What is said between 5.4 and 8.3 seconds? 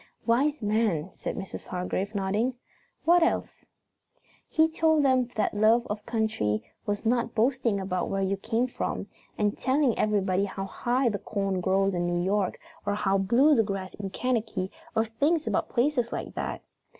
love of country was not boasting about where